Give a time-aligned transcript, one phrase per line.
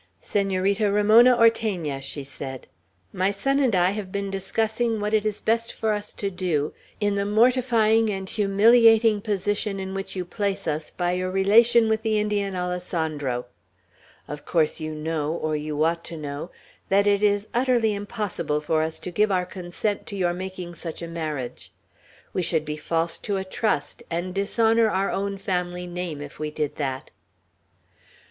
[0.19, 2.65] "Senorita Ramona Ortegna," she said,
[3.13, 6.73] "my son and I have been discussing what it is best for us to do
[6.99, 12.01] in the mortifying and humiliating position in which you place us by your relation with
[12.01, 13.45] the Indian Alessandro.
[14.27, 16.49] Of course you know or you ought to know
[16.89, 21.03] that it is utterly impossible for us to give our consent to your making such
[21.03, 21.71] a marriage;
[22.33, 26.49] we should be false to a trust, and dishonor our own family name, if we
[26.49, 27.11] did that."